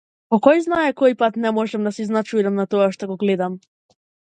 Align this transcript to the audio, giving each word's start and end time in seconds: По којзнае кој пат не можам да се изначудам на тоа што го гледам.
По 0.35 0.37
којзнае 0.47 0.95
кој 1.01 1.15
пат 1.21 1.37
не 1.45 1.53
можам 1.59 1.87
да 1.91 1.95
се 1.99 2.03
изначудам 2.07 2.61
на 2.63 2.69
тоа 2.75 2.93
што 2.97 3.13
го 3.15 3.23
гледам. 3.27 3.65